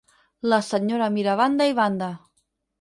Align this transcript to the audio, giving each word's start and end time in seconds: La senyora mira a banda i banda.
La 0.53 0.59
senyora 0.69 1.11
mira 1.19 1.31
a 1.35 1.37
banda 1.43 1.71
i 1.75 1.79
banda. 1.83 2.11